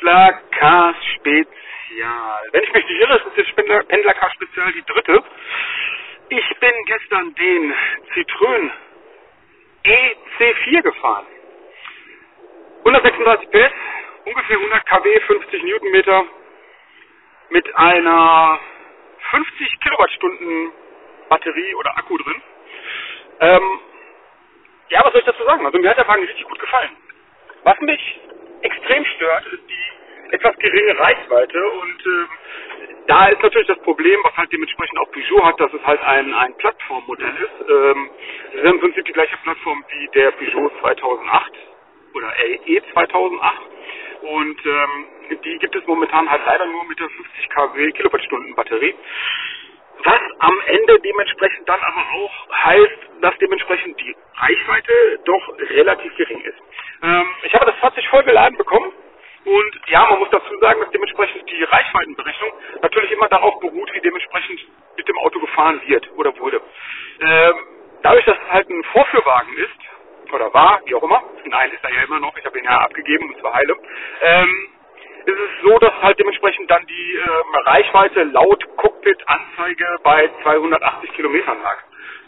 [0.00, 2.40] Pendlercars Spezial.
[2.52, 5.22] Wenn ich mich nicht irre, ist das Pendler, Pendlercars Spezial die dritte.
[6.30, 7.74] Ich bin gestern den
[8.14, 8.70] Citroën
[9.84, 11.26] EC4 gefahren.
[12.78, 13.72] 136 PS,
[14.24, 16.24] ungefähr 100 kW, 50 Newtonmeter
[17.50, 18.58] mit einer
[19.30, 20.72] 50 Kilowattstunden
[21.28, 22.42] Batterie oder Akku drin.
[23.40, 23.80] Ähm,
[24.88, 25.64] ja, was soll ich dazu sagen?
[25.66, 26.96] Also mir hat der Wagen richtig gut gefallen.
[27.64, 28.20] Was mich
[28.62, 32.26] extrem stört, ist die etwas geringe Reichweite und äh,
[33.06, 36.32] da ist natürlich das Problem, was halt dementsprechend auch Peugeot hat, dass es halt ein,
[36.32, 37.68] ein Plattformmodell ist.
[37.68, 38.10] Ähm,
[38.52, 41.52] das ist im Prinzip die gleiche Plattform wie der Peugeot 2008
[42.14, 42.32] oder
[42.66, 43.56] E 2008
[44.22, 45.06] und ähm,
[45.44, 48.94] die gibt es momentan halt leider nur mit der 50 kW Kilowattstunden Batterie.
[50.04, 56.40] Was am Ende dementsprechend dann aber auch heißt, dass dementsprechend die Reichweite doch relativ gering
[56.40, 56.58] ist.
[57.02, 58.92] Ähm, ich habe das Fahrzeug voll geladen bekommen
[59.44, 62.50] und ja, man muss dazu sagen, dass dementsprechend die Reichweitenberechnung
[62.82, 64.60] natürlich immer darauf beruht, wie dementsprechend
[64.96, 66.60] mit dem Auto gefahren wird oder wurde.
[67.20, 67.54] Ähm,
[68.02, 71.92] dadurch, dass es halt ein Vorführwagen ist, oder war, wie auch immer, nein, ist er
[71.92, 73.76] ja immer noch, ich habe ihn ja abgegeben, und zwar heile,
[74.22, 74.68] ähm,
[75.26, 81.62] ist es so, dass halt dementsprechend dann die ähm, Reichweite laut Cockpit-Anzeige bei 280 Kilometern
[81.62, 81.78] lag.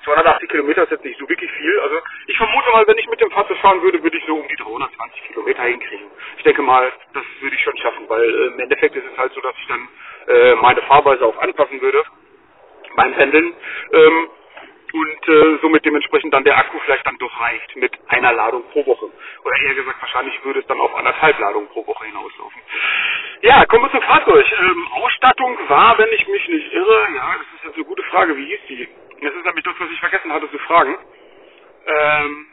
[0.05, 1.81] 280 Kilometer ist jetzt nicht so wirklich viel.
[1.81, 4.49] Also ich vermute mal, wenn ich mit dem Fahrzeug fahren würde, würde ich so um
[4.49, 6.07] die 320 Kilometer hinkriegen.
[6.39, 9.33] Ich denke mal, das würde ich schon schaffen, weil äh, im Endeffekt ist es halt
[9.33, 9.89] so, dass ich dann
[10.29, 12.03] äh, meine Fahrweise auch anpassen würde
[12.97, 13.55] beim Pendeln.
[13.93, 14.29] Ähm,
[14.93, 18.85] und äh, somit dementsprechend dann der Akku vielleicht dann doch reicht mit einer Ladung pro
[18.87, 19.07] Woche.
[19.45, 22.61] Oder eher gesagt, wahrscheinlich würde es dann auf anderthalb Ladungen pro Woche hinauslaufen.
[23.43, 24.47] Ja, kommen wir zum Fahrzeug.
[24.61, 28.37] Ähm, Ausstattung war, wenn ich mich nicht irre, ja, das ist jetzt eine gute Frage,
[28.37, 28.89] wie hieß die?
[29.23, 30.97] Das ist nämlich das, was ich vergessen hatte zu fragen.
[31.87, 32.47] Ähm,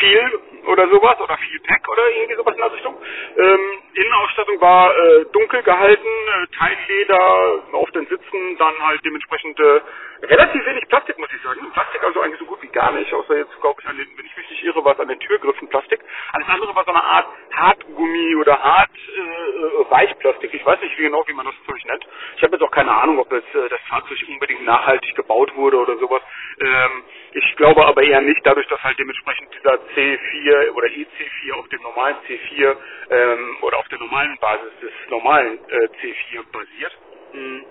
[0.00, 2.96] viel oder sowas oder viel Pack oder irgendwie sowas in der Richtung.
[3.36, 3.60] Ähm,
[3.94, 9.80] Innenausstattung war äh, dunkel gehalten, äh, Teilleder auf den Sitzen, dann halt dementsprechend äh,
[10.22, 11.60] relativ wenig Plastik, muss ich sagen.
[11.72, 14.26] Plastik also eigentlich so gut wie gar nicht, außer jetzt glaube ich an den, wenn
[14.26, 16.00] ich mich nicht irre, war es an den Türgriffen Plastik.
[16.32, 20.52] Alles andere war so eine Art Hartgummi oder Hart äh, äh, Weichplastik.
[20.54, 22.06] Ich weiß nicht wie genau, wie man das Zeug nennt.
[22.36, 25.78] Ich habe jetzt auch keine Ahnung, ob jetzt äh, das Fahrzeug unbedingt nachhaltig gebaut wurde
[25.78, 26.22] oder sowas.
[26.60, 31.68] Ähm, ich glaube aber eher nicht, dadurch, dass halt dementsprechend dieser C4 oder EC4 auf
[31.68, 32.76] dem normalen C4
[33.10, 36.98] ähm, oder auf der normalen Basis des normalen äh, C4 basiert.
[37.32, 37.64] Mhm.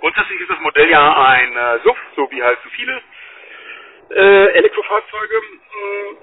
[0.00, 3.02] Grundsätzlich ist das Modell ja ein äh, SUV, so wie halt so viele
[4.10, 5.34] äh, Elektrofahrzeuge.
[5.40, 6.18] Mhm.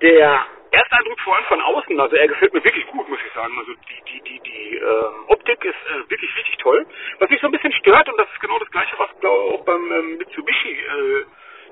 [0.00, 3.54] Der Ersteindruck vor allem von außen, also er gefällt mir wirklich gut, muss ich sagen.
[3.58, 6.86] Also die, die, die, die äh, Optik ist äh, wirklich richtig toll.
[7.20, 9.64] Was mich so ein bisschen stört, und das ist genau das gleiche, was glaube auch
[9.64, 11.24] beim ähm, Mitsubishi äh,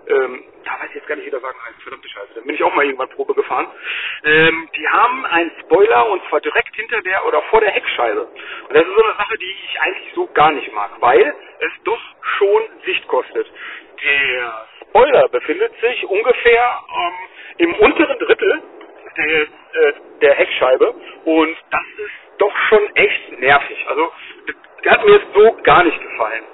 [0.08, 2.54] ähm, da weiß ich jetzt gar nicht, wie der Wagen heißt, verdammte Scheiße, da bin
[2.54, 3.68] ich auch mal irgendwann Probe gefahren.
[4.24, 8.22] Ähm, die haben einen Spoiler und zwar direkt hinter der oder vor der Heckscheibe.
[8.22, 11.72] Und das ist so eine Sache, die ich eigentlich so gar nicht mag, weil es
[11.84, 12.00] doch
[12.38, 13.46] schon Sicht kostet.
[14.02, 17.12] Der Spoiler befindet sich ungefähr ähm,
[17.58, 18.62] im unteren Drittel
[19.16, 19.46] der, äh,
[20.20, 23.86] der Heckscheibe und das ist doch schon echt nervig.
[23.88, 24.12] Also
[24.84, 26.44] der hat mir jetzt so gar nicht gefallen.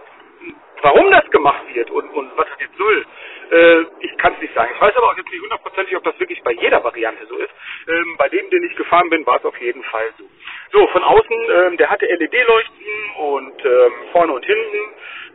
[0.83, 3.07] Warum das gemacht wird und, und was das jetzt soll,
[3.51, 4.71] äh, ich kann es nicht sagen.
[4.75, 7.51] Ich weiß aber auch jetzt nicht hundertprozentig, ob das wirklich bei jeder Variante so ist.
[7.89, 10.25] Ähm, bei dem, den ich gefahren bin, war es auf jeden Fall so.
[10.73, 14.79] So, von außen, ähm, der hatte LED-Leuchten und ähm, vorne und hinten.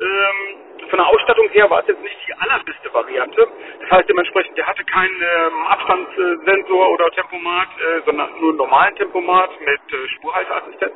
[0.01, 3.47] Ähm, von der Ausstattung her war es jetzt nicht die allerbeste Variante.
[3.81, 8.95] Das heißt dementsprechend, der hatte keinen ähm, Abstandssensor oder Tempomat, äh, sondern nur einen normalen
[8.95, 10.93] Tempomat mit äh, Spurhalteassistent.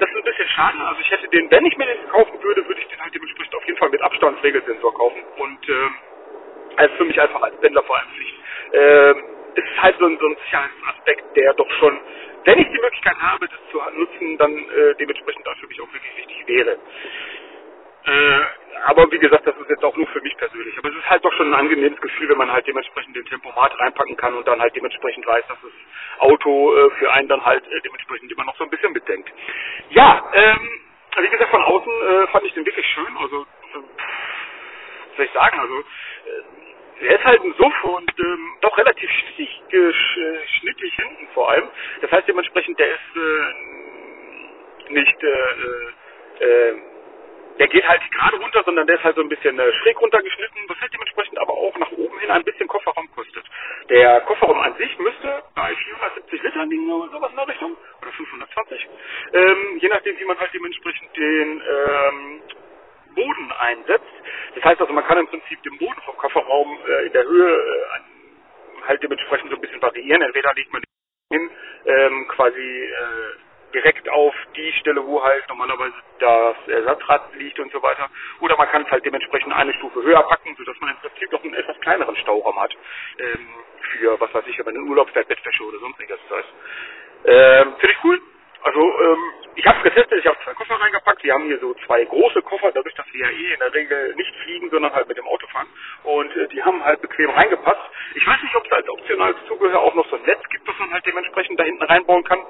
[0.00, 0.78] Das ist ein bisschen schade.
[0.86, 3.54] Also ich hätte den, wenn ich mir den kaufen würde, würde ich den halt dementsprechend
[3.54, 5.22] auf jeden Fall mit Abstandsregelsensor kaufen.
[5.38, 5.94] Und ähm,
[6.76, 8.34] also für mich einfach als Pendler vor allem Pflicht.
[8.72, 9.24] Ähm,
[9.54, 11.98] es ist halt so ein, so ein Sicherheitsaspekt, der doch schon,
[12.44, 15.92] wenn ich die Möglichkeit habe, das zu nutzen, dann äh, dementsprechend dann für mich auch
[15.92, 16.78] wirklich wichtig wäre.
[18.06, 18.40] Äh,
[18.86, 20.76] aber wie gesagt, das ist jetzt auch nur für mich persönlich.
[20.78, 23.78] Aber es ist halt doch schon ein angenehmes Gefühl, wenn man halt dementsprechend den Tempomat
[23.80, 25.72] reinpacken kann und dann halt dementsprechend weiß, dass das
[26.20, 29.30] Auto äh, für einen dann halt äh, dementsprechend immer noch so ein bisschen mitdenkt.
[29.90, 30.70] Ja, ähm,
[31.18, 33.16] wie gesagt, von außen äh, fand ich den wirklich schön.
[33.18, 35.60] Also, äh, was soll ich sagen?
[35.60, 39.92] Also, äh, er ist halt ein Suff und ähm, doch relativ schnittig, äh,
[40.60, 41.68] schnittig hinten vor allem.
[42.02, 46.76] Das heißt dementsprechend, der ist äh, nicht, äh, äh,
[47.58, 50.62] der geht halt gerade runter, sondern der ist halt so ein bisschen äh, schräg runtergeschnitten,
[50.68, 53.44] was halt dementsprechend aber auch nach oben hin ein bisschen Kofferraum kostet.
[53.90, 58.12] Der Kofferraum an sich müsste bei 470 Litern liegen oder sowas in der Richtung, oder
[58.12, 58.88] 520,
[59.34, 62.42] ähm, je nachdem wie man halt dementsprechend den ähm,
[63.14, 64.04] Boden einsetzt.
[64.54, 67.54] Das heißt also, man kann im Prinzip den Boden vom Kofferraum äh, in der Höhe
[67.56, 70.22] äh, halt dementsprechend so ein bisschen variieren.
[70.22, 71.50] Entweder legt man den hin,
[71.86, 77.82] ähm, quasi äh, direkt auf die Stelle, wo halt normalerweise das Ersatzrad liegt und so
[77.82, 78.08] weiter.
[78.40, 81.42] Oder man kann es halt dementsprechend eine Stufe höher packen, sodass man im Prinzip noch
[81.44, 82.76] einen etwas kleineren Stauraum hat.
[83.18, 83.48] Ähm,
[83.92, 86.44] für, was weiß ich, wenn man eine Urlaubszeit, Bettwäsche oder sonstiges Zeug.
[87.24, 88.20] Ähm, Finde ich cool.
[88.62, 89.18] Also ähm,
[89.54, 91.22] ich habe es getestet, ich habe zwei Koffer reingepackt.
[91.22, 94.14] Wir haben hier so zwei große Koffer, dadurch, dass wir ja eh in der Regel
[94.16, 95.68] nicht fliegen, sondern halt mit dem Auto fahren.
[96.02, 97.80] Und äh, die haben halt bequem reingepasst.
[98.14, 100.78] Ich weiß nicht, ob es als optionales Zubehör auch noch so ein Netz gibt, was
[100.78, 102.40] man halt dementsprechend da hinten reinbauen kann.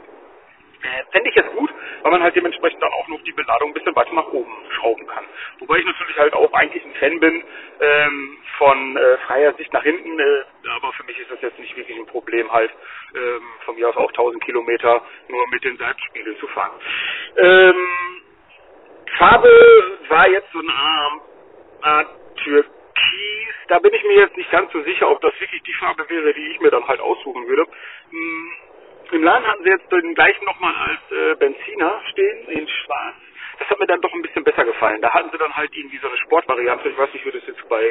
[0.82, 1.70] Äh, Fände ich jetzt gut,
[2.02, 5.06] weil man halt dementsprechend dann auch noch die Beladung ein bisschen weiter nach oben schrauben
[5.06, 5.24] kann.
[5.60, 7.44] Wobei ich natürlich halt auch eigentlich ein Fan bin
[7.80, 10.44] ähm, von äh, freier Sicht nach hinten, äh,
[10.76, 12.70] aber für mich ist das jetzt nicht wirklich ein Problem halt
[13.14, 16.72] ähm, von mir aus auch 1000 Kilometer nur mit den Seitenspiegeln zu fahren.
[17.36, 18.22] Ähm,
[19.18, 20.72] Farbe war jetzt so eine
[21.82, 22.08] Art
[22.44, 22.70] Türkis.
[23.68, 26.34] Da bin ich mir jetzt nicht ganz so sicher, ob das wirklich die Farbe wäre,
[26.34, 27.66] die ich mir dann halt aussuchen würde.
[29.12, 33.14] Im Laden hatten sie jetzt den gleichen nochmal als äh, Benziner stehen, in schwarz.
[33.58, 35.00] Das hat mir dann doch ein bisschen besser gefallen.
[35.00, 36.88] Da hatten sie dann halt irgendwie so eine Sportvariante.
[36.88, 37.82] Ich weiß nicht, wie das jetzt bei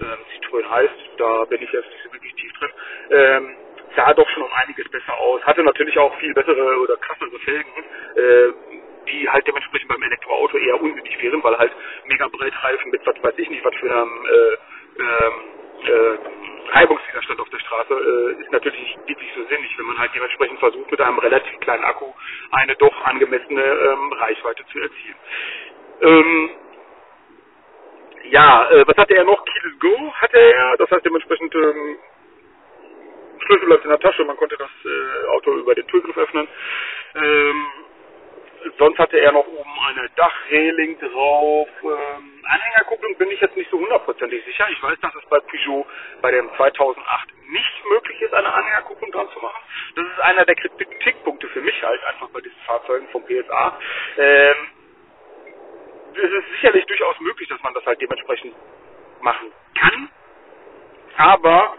[0.00, 0.94] ähm, Citroën heißt.
[1.18, 2.70] Da bin ich jetzt nicht so wirklich tief drin.
[3.10, 3.56] Ähm,
[3.96, 5.42] sah doch schon um einiges besser aus.
[5.44, 7.72] Hatte natürlich auch viel bessere oder krassere Felgen,
[8.16, 8.52] äh,
[9.10, 11.72] die halt dementsprechend beim Elektroauto eher unsinnig wären, weil halt
[12.06, 15.34] mega Breitreifen mit was weiß ich nicht, was für einem äh, ähm,
[15.84, 16.18] äh,
[16.72, 20.58] Reibungswiderstand auf der Straße äh, ist natürlich nicht wirklich so sinnig, wenn man halt dementsprechend
[20.60, 22.06] versucht, mit einem relativ kleinen Akku
[22.52, 25.16] eine doch angemessene ähm, Reichweite zu erzielen.
[26.02, 26.50] Ähm,
[28.30, 29.44] ja, äh, was hatte er noch?
[29.44, 31.98] Keyless Go hatte er, das heißt dementsprechend ähm,
[33.40, 36.48] Schlüssel bleibt in der Tasche, man konnte das äh, Auto über den Türgriff öffnen.
[37.16, 37.66] Ähm,
[38.78, 41.68] sonst hatte er noch oben eine Dachreling drauf.
[41.82, 44.66] Ähm, Anhängerkupplung bin ich jetzt nicht so hundertprozentig sicher.
[44.70, 45.86] Ich weiß, dass es bei Peugeot
[46.20, 49.60] bei dem 2008 nicht möglich ist, eine Anhängerkupplung dran zu machen.
[49.96, 53.78] Das ist einer der Kritikpunkte für mich halt, einfach bei diesen Fahrzeugen vom PSA.
[54.18, 54.56] Ähm,
[56.14, 58.54] es ist sicherlich durchaus möglich, dass man das halt dementsprechend
[59.20, 60.10] machen kann.
[61.16, 61.76] Aber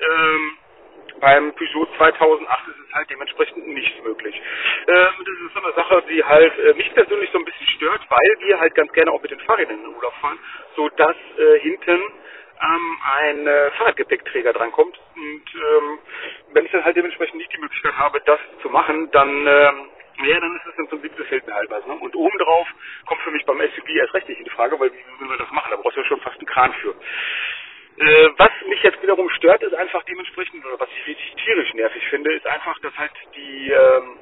[0.00, 0.58] ähm,
[1.20, 4.42] beim Peugeot 2008 ist es halt dementsprechend nicht möglich.
[4.88, 8.02] Ähm, das ist so eine Sache, die halt äh, mich persönlich so ein bisschen stört,
[8.10, 10.38] weil wir halt ganz gerne auch mit den Fahrrädern in den Urlaub fahren,
[10.76, 12.00] so dass äh, hinten
[12.62, 14.98] ähm, ein äh, Fahrradgepäckträger drankommt.
[15.16, 15.98] Und ähm,
[16.54, 19.90] wenn ich dann halt dementsprechend nicht die Möglichkeit habe, das zu machen, dann ähm,
[20.24, 21.54] ja, dann ist es im Prinzip das fehlt mir.
[21.54, 21.94] Ne?
[22.00, 22.68] Und obendrauf
[23.06, 25.38] kommt für mich beim SUV erst recht nicht in die Frage, weil wie will man
[25.38, 25.70] das machen?
[25.70, 26.94] Da brauchst du ja schon fast einen Kran für.
[27.98, 32.06] Äh, was mich jetzt wiederum stört, ist einfach dementsprechend, oder was ich richtig tierisch nervig
[32.10, 34.18] finde, ist einfach, dass halt die, ähm,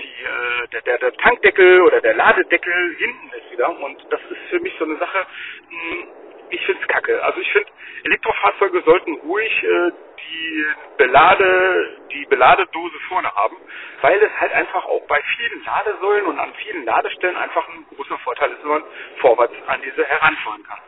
[0.00, 3.68] die, äh, der, der, der Tankdeckel oder der Ladedeckel hinten ist wieder.
[3.68, 5.26] Und das ist für mich so eine Sache,
[5.68, 6.08] mh, hm,
[6.52, 7.22] ich finde es kacke.
[7.22, 7.68] Also ich finde,
[8.04, 10.66] Elektrofahrzeuge sollten ruhig äh, die
[10.98, 13.56] Belade, die Beladedose vorne haben,
[14.00, 18.18] weil es halt einfach auch bei vielen Ladesäulen und an vielen Ladestellen einfach ein großer
[18.18, 18.84] Vorteil ist, wenn man
[19.20, 20.78] vorwärts an diese heranfahren kann.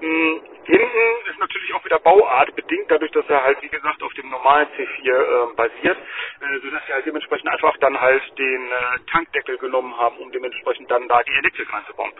[0.00, 4.12] Hm, hinten ist natürlich auch wieder Bauart bedingt, dadurch, dass er halt, wie gesagt, auf
[4.14, 9.10] dem normalen C4 äh, basiert, äh, sodass sie halt dementsprechend einfach dann halt den äh,
[9.10, 12.12] Tankdeckel genommen haben, um dementsprechend dann da die Elektrik reinzubauen.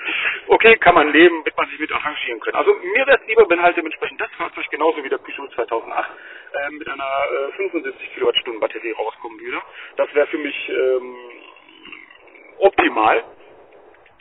[0.48, 2.56] Okay, kann man leben, wird man sich mit arrangieren können.
[2.56, 6.10] Also mir wäre es lieber, wenn halt dementsprechend das Fahrzeug genauso wie der Peugeot 2008
[6.52, 9.62] äh, mit einer äh, 75 Kilowattstunden Batterie rauskommen würde.
[9.96, 11.16] Das wäre für mich ähm,
[12.58, 13.24] optimal.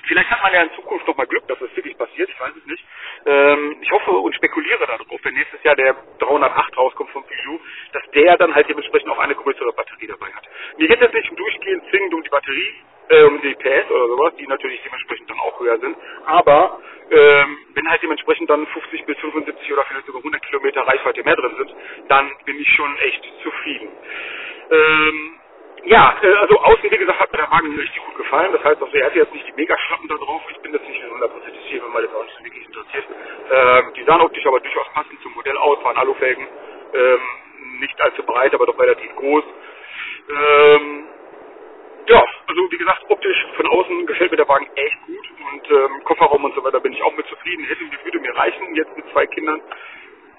[0.07, 2.53] Vielleicht hat man ja in Zukunft noch mal Glück, dass es wirklich passiert, ich weiß
[2.55, 2.83] es nicht.
[3.25, 7.59] Ähm, ich hoffe und spekuliere darauf, wenn nächstes Jahr der 308 rauskommt von Peugeot,
[7.93, 10.47] dass der dann halt dementsprechend auch eine größere Batterie dabei hat.
[10.77, 12.73] Mir geht es nicht durchgehend zwingend um die Batterie,
[13.09, 17.57] äh, um die PS oder sowas, die natürlich dementsprechend dann auch höher sind, aber ähm,
[17.73, 21.55] wenn halt dementsprechend dann 50 bis 75 oder vielleicht sogar 100 Kilometer Reichweite mehr drin
[21.57, 21.75] sind,
[22.09, 23.89] dann bin ich schon echt zufrieden.
[24.71, 25.36] Ähm,
[25.85, 28.51] ja, äh, also außen, wie gesagt, hat mir der Wagen richtig gut gefallen.
[28.53, 30.41] Das heißt, also, er hatte jetzt nicht die Megaschlappen da drauf.
[30.51, 33.05] Ich bin jetzt nicht hundertprozentig sicher, wenn man das auch nicht so wirklich interessiert.
[33.51, 36.47] Ähm, die sahen optisch aber durchaus passend zum Modell aus, waren Alufelgen.
[36.93, 37.19] Ähm,
[37.79, 39.43] nicht allzu breit, aber doch relativ groß.
[40.29, 41.07] Ähm,
[42.07, 46.03] ja, also wie gesagt, optisch von außen gefällt mir der Wagen echt gut und ähm,
[46.05, 47.65] Kofferraum und so weiter bin ich auch mit zufrieden.
[47.65, 49.61] Hätte würde mir reichen, jetzt mit zwei Kindern.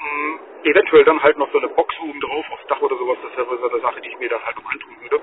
[0.01, 3.37] Ähm, eventuell dann halt noch so eine Box oben drauf aufs Dach oder sowas, das
[3.37, 5.21] wäre so eine Sache, die ich mir dann halt noch antun würde.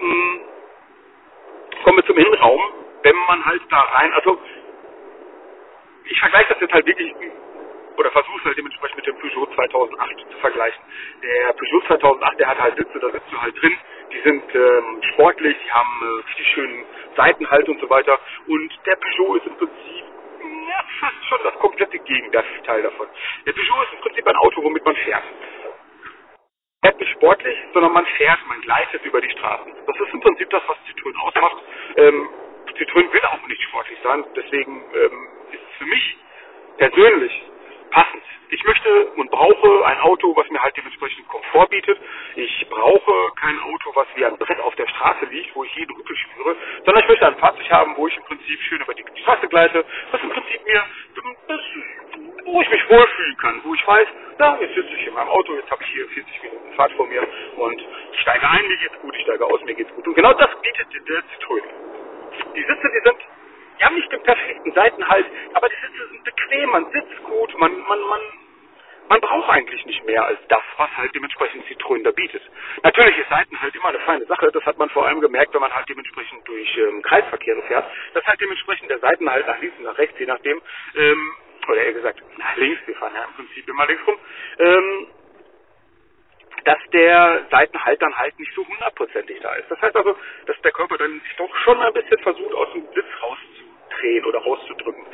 [0.00, 0.40] Ähm,
[2.16, 2.60] zum Innenraum.
[3.02, 4.38] Wenn man halt da rein, also
[6.04, 7.14] ich vergleiche das jetzt halt wirklich
[7.96, 10.82] oder versuche halt dementsprechend mit dem Peugeot 2008 zu vergleichen.
[11.22, 13.76] Der Peugeot 2008, der hat halt Sitze, da sitzt du halt drin,
[14.12, 16.84] die sind ähm, sportlich, die haben äh, richtig schönen
[17.16, 20.04] Seitenhalt und so weiter und der Peugeot ist im Prinzip
[20.68, 23.06] ja, fast schon das komplette Gegenteil davon.
[23.46, 25.24] Der Peugeot ist im Prinzip ein Auto, womit man fährt.
[26.86, 29.72] Fährt nicht sportlich, sondern man fährt, man gleitet über die Straßen.
[29.88, 31.56] Das ist im Prinzip das, was Citroën ausmacht.
[31.96, 32.28] Ähm,
[32.78, 36.16] Citroën will auch nicht sportlich sein, deswegen ähm, ist es für mich
[36.78, 37.42] persönlich
[37.90, 38.22] passend.
[38.50, 41.98] Ich möchte und brauche ein Auto, was mir halt dementsprechend Komfort bietet.
[42.36, 45.92] Ich brauche kein Auto, was wie ein Brett auf der Straße liegt, wo ich jeden
[45.92, 49.04] Rüttel spüre, sondern ich möchte ein Fahrzeug haben, wo ich im Prinzip schön über die
[49.22, 50.84] Straße gleite, was im Prinzip mir,
[52.56, 54.08] wo ich mich wohlfühlen kann, wo ich weiß,
[54.38, 57.06] na, jetzt sitze ich in meinem Auto, jetzt habe ich hier 40 Minuten Fahrt vor
[57.06, 57.20] mir
[57.56, 60.06] und ich steige ein, mir geht's gut, ich steige aus, mir geht's gut.
[60.06, 61.64] Und genau das bietet der Citroën.
[62.54, 63.18] Die Sitze, die sind
[63.78, 67.78] die haben nicht den perfekten Seitenhalt, aber die Sitze sind bequem, man sitzt gut, man,
[67.78, 68.20] man, man,
[69.10, 72.40] man braucht eigentlich nicht mehr als das, was halt dementsprechend Citroën da bietet.
[72.82, 75.74] Natürlich ist Seitenhalt immer eine feine Sache, das hat man vor allem gemerkt, wenn man
[75.74, 77.84] halt dementsprechend durch ähm, Kreisverkehre fährt,
[78.14, 80.62] dass halt dementsprechend der Seitenhalt nach links und nach rechts, je nachdem,
[80.96, 81.34] ähm,
[81.68, 84.16] oder eher gesagt, nach links, wir fahren ja im Prinzip immer links rum,
[84.58, 85.06] ähm,
[86.64, 89.70] dass der Seitenhalt dann halt nicht so hundertprozentig da ist.
[89.70, 92.86] Das heißt also, dass der Körper dann sich doch schon ein bisschen versucht, aus dem
[92.92, 95.06] Sitz rauszudrehen oder rauszudrücken.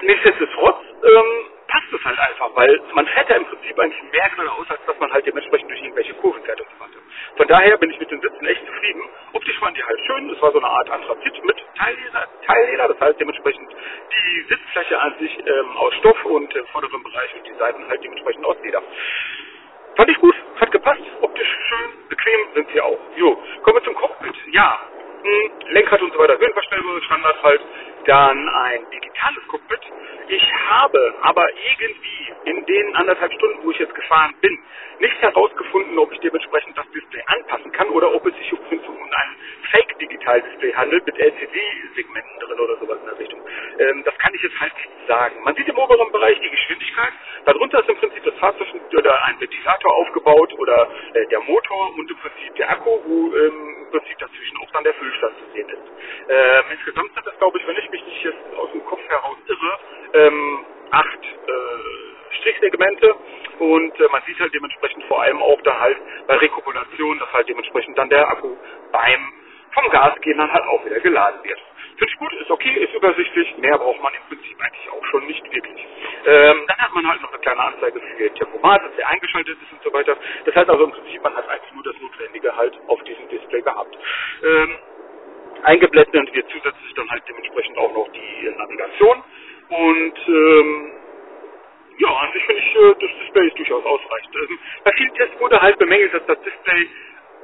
[0.00, 4.66] Nichtsdestotrotz ähm, passt es halt einfach, weil man fährt ja im Prinzip eigentlich mehr geradeaus,
[4.68, 6.98] als dass man halt dementsprechend durch irgendwelche Kurven fährt und so weiter.
[7.36, 9.02] Von daher bin ich mit den Sitzen echt zufrieden.
[9.32, 10.30] Optisch waren die halt schön.
[10.30, 12.88] Es war so eine Art Anthrazit mit Teilleder, Teilleder.
[12.88, 17.46] Das heißt dementsprechend die Sitzfläche an sich ähm, aus Stoff und im vorderen Bereich und
[17.46, 18.82] die Seiten halt dementsprechend aus Leder.
[19.96, 22.98] Fand ich gut, hat gepasst, optisch schön, bequem sind sie auch.
[23.16, 24.34] Jo, kommen wir zum Cockpit.
[24.52, 24.80] Ja,
[25.22, 27.60] hm, Lenkrad und so weiter, höhenverstellbare Standard halt.
[28.08, 29.80] Dann ein digitales Cockpit.
[30.30, 34.58] Ich habe aber irgendwie in den anderthalb Stunden, wo ich jetzt gefahren bin,
[35.00, 39.36] nicht herausgefunden, ob ich dementsprechend das Display anpassen kann oder ob es sich um ein
[39.72, 43.40] Fake-Digital-Display handelt mit LCD-Segmenten drin oder sowas in der Richtung.
[43.78, 45.42] Ähm, das kann ich jetzt halt nicht sagen.
[45.44, 47.12] Man sieht im oberen Bereich die Geschwindigkeit.
[47.46, 52.10] Darunter ist im Prinzip das Fahrzeug oder ein Ventilator aufgebaut oder äh, der Motor und
[52.10, 55.68] im Prinzip der Akku, wo ähm, im Prinzip dazwischen auch dann der Füllstand zu sehen
[55.68, 55.88] ist.
[56.28, 59.36] Ähm, insgesamt sind das, glaube ich, wenn ich mich nicht jetzt aus dem Kopf heraus
[59.46, 59.78] irre,
[60.14, 63.14] ähm, acht äh, Strichsegmente
[63.58, 67.48] und äh, man sieht halt dementsprechend vor allem auch dann halt bei Rekupulation, dass halt
[67.48, 68.56] dementsprechend dann der Akku
[68.92, 69.32] beim
[69.72, 71.58] vom Gas gehen dann halt auch wieder geladen wird.
[71.98, 75.26] Finde ich gut, ist okay, ist übersichtlich, mehr braucht man im Prinzip eigentlich auch schon
[75.26, 75.86] nicht wirklich.
[76.26, 79.58] Ähm, dann hat man halt noch eine kleine Anzeige für den Tempomat, dass der eingeschaltet
[79.60, 80.16] ist und so weiter.
[80.44, 83.62] Das heißt also im Prinzip, man hat eigentlich nur das Notwendige halt auf diesem Display
[83.62, 83.98] gehabt.
[84.44, 84.78] Ähm,
[85.64, 89.22] eingeblendet wird zusätzlich dann halt dementsprechend auch noch die Navigation
[89.70, 90.92] und ähm,
[91.98, 94.34] ja, an sich finde ich, äh, das Display ist durchaus ausreichend.
[94.36, 96.88] Ähm, bei vielen Tests wurde halt bemängelt, dass das Display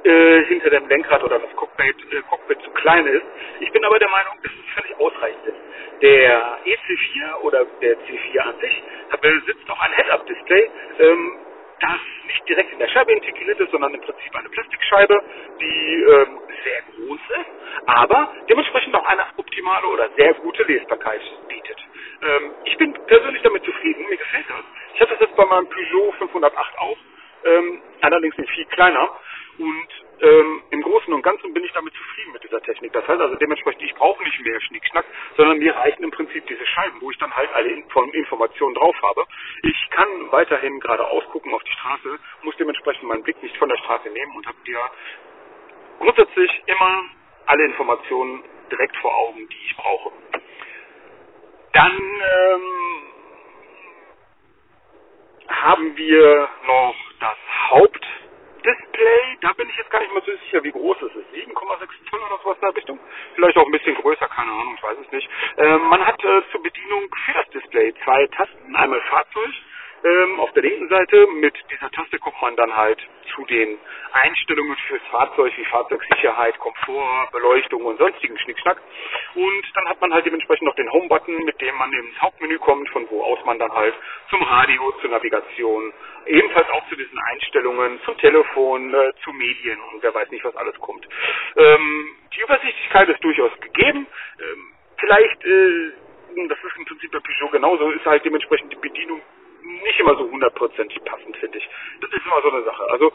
[0.05, 3.25] äh, hinter dem Lenkrad oder das Cockpit, äh, Cockpit zu klein ist.
[3.59, 5.57] Ich bin aber der Meinung, dass es völlig ausreichend ist.
[6.01, 8.83] Der EC4 oder der C4 an sich
[9.21, 10.69] besitzt auch ein Head-Up-Display,
[10.99, 11.33] ähm,
[11.79, 15.21] das nicht direkt in der Scheibe integriert ist, sondern im Prinzip eine Plastikscheibe,
[15.61, 21.77] die ähm, sehr groß ist, aber dementsprechend auch eine optimale oder sehr gute Lesbarkeit bietet.
[22.23, 24.65] Ähm, ich bin persönlich damit zufrieden, mir gefällt das.
[24.95, 26.97] Ich hatte das jetzt bei meinem Peugeot 508 auch,
[27.45, 29.09] ähm, allerdings nicht viel kleiner
[29.59, 32.93] und ähm, im Großen und Ganzen bin ich damit zufrieden mit dieser Technik.
[32.93, 35.05] Das heißt also dementsprechend, ich brauche nicht mehr Schnickschnack,
[35.37, 39.25] sondern mir reichen im Prinzip diese Scheiben, wo ich dann halt alle Informationen drauf habe.
[39.63, 43.77] Ich kann weiterhin geradeaus gucken auf die Straße, muss dementsprechend meinen Blick nicht von der
[43.77, 44.79] Straße nehmen und habe dir
[45.99, 47.03] grundsätzlich immer
[47.45, 50.11] alle Informationen direkt vor Augen, die ich brauche.
[51.73, 52.61] Dann ähm,
[55.49, 57.37] haben wir noch das
[57.69, 58.05] Haupt
[58.65, 61.33] Display, da bin ich jetzt gar nicht mehr so sicher, wie groß es ist.
[61.35, 62.99] 7,6 Zoll oder sowas in der Richtung.
[63.35, 65.29] Vielleicht auch ein bisschen größer, keine Ahnung, ich weiß es nicht.
[65.57, 68.75] Ähm, man hat äh, zur Bedienung für das Display zwei Tasten.
[68.75, 69.53] Einmal Fahrzeug
[70.05, 71.27] ähm, auf der linken Seite.
[71.27, 72.99] Mit dieser Taste kommt man dann halt
[73.33, 73.77] zu den
[74.13, 78.81] Einstellungen fürs Fahrzeug wie Fahrzeugsicherheit, Komfort, Beleuchtung und sonstigen Schnickschnack.
[79.33, 82.87] Und dann hat man halt dementsprechend noch den Home-Button, mit dem man ins Hauptmenü kommt,
[82.89, 83.95] von wo aus man dann halt
[84.29, 85.91] zum Radio, zur Navigation,
[86.27, 90.55] ebenfalls auch zu diesen Einstellungen, zum Telefon, äh, zu Medien und wer weiß nicht, was
[90.55, 91.07] alles kommt.
[91.57, 94.07] Ähm, die Übersichtlichkeit ist durchaus gegeben.
[94.39, 95.91] Ähm, vielleicht, äh,
[96.47, 99.21] das ist im Prinzip bei Peugeot genauso, ist halt dementsprechend die Bedienung
[99.65, 101.69] nicht immer so hundertprozentig passend, finde ich.
[102.01, 102.83] Das ist immer so eine Sache.
[102.89, 103.13] Also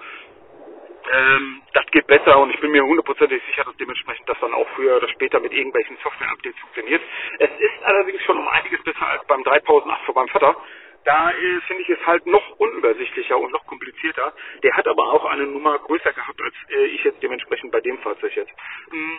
[1.13, 4.69] ähm, das geht besser und ich bin mir hundertprozentig sicher, dass dementsprechend das dann auch
[4.75, 7.03] früher oder später mit irgendwelchen Software-Updates funktioniert.
[7.39, 10.57] Es ist allerdings schon um einiges besser als beim 3008 von meinem Vater.
[11.05, 14.35] Da äh, finde ich es halt noch unübersichtlicher und noch komplizierter.
[14.63, 17.99] Der hat aber auch eine Nummer größer gehabt als äh, ich jetzt dementsprechend bei dem
[17.99, 18.53] Fahrzeug jetzt.
[18.91, 19.19] Hm.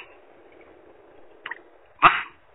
[2.02, 2.12] Was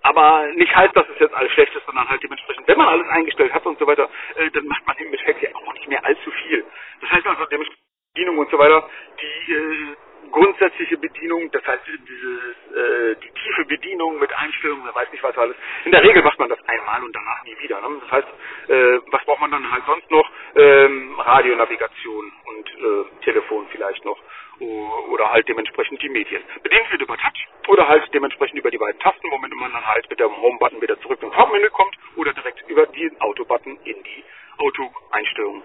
[0.06, 3.08] aber nicht heißt, dass es jetzt alles schlecht ist, sondern halt dementsprechend, wenn man alles
[3.08, 6.04] eingestellt hat und so weiter, äh, dann macht man im Endeffekt ja auch nicht mehr
[6.04, 6.64] allzu viel.
[7.00, 7.84] Das heißt also, dementsprechend
[8.14, 8.88] Bedienung und so weiter,
[9.20, 9.96] die äh,
[10.30, 15.36] grundsätzliche Bedienung, das heißt dieses, äh, die tiefe Bedienung mit Einstellungen, wer weiß nicht was
[15.38, 15.56] alles.
[15.84, 17.80] In der Regel macht man das einmal und danach nie wieder.
[17.80, 18.00] Ne?
[18.02, 18.28] Das heißt,
[18.68, 20.28] äh, was braucht man dann halt sonst noch?
[20.56, 24.18] Ähm, Radionavigation und äh, Telefon vielleicht noch
[24.58, 26.42] oder halt dementsprechend die Medien.
[26.62, 30.08] Bedient wird über Touch oder halt dementsprechend über die beiden Tasten, womit man dann halt
[30.08, 34.24] mit dem Home-Button wieder zurück ins Hauptmenü kommt oder direkt über den Auto-Button in die
[34.58, 35.62] Auto-Einstellungen.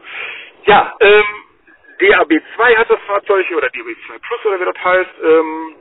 [0.65, 1.24] Ja, ähm,
[2.01, 5.12] DAB2 hat das Fahrzeug oder DAB2 Plus oder wie das heißt.
[5.24, 5.75] Ähm,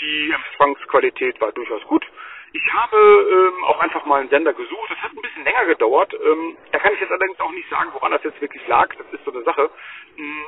[0.00, 2.06] die Empfangsqualität war durchaus gut.
[2.52, 4.90] Ich habe ähm, auch einfach mal einen Sender gesucht.
[4.90, 6.14] Das hat ein bisschen länger gedauert.
[6.14, 8.94] Ähm, da kann ich jetzt allerdings auch nicht sagen, woran das jetzt wirklich lag.
[8.96, 9.68] Das ist so eine Sache.
[10.16, 10.44] Hm.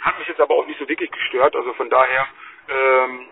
[0.00, 1.56] Hat mich jetzt aber auch nicht so wirklich gestört.
[1.56, 2.28] Also von daher,
[2.68, 3.26] ähm,